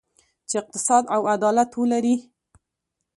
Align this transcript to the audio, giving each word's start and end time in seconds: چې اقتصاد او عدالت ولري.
چې 0.49 0.55
اقتصاد 0.61 1.03
او 1.15 1.21
عدالت 1.33 1.71
ولري. 1.79 2.15